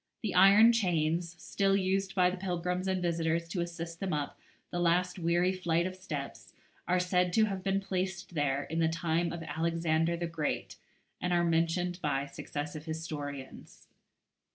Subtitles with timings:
[0.23, 4.39] The iron chains, still used by the pilgrims and visitors to assist them up
[4.71, 6.53] the last weary flight of steps,
[6.87, 10.77] are said to have been placed there in the time of Alexander the Great,
[11.21, 13.89] and are mentioned by successive historians.